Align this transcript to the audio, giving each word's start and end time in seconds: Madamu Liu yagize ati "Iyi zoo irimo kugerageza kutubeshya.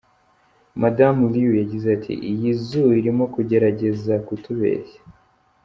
Madamu 0.81 1.21
Liu 1.33 1.51
yagize 1.61 1.87
ati 1.97 2.13
"Iyi 2.31 2.49
zoo 2.65 2.91
irimo 2.99 3.23
kugerageza 3.33 4.13
kutubeshya. 4.25 4.99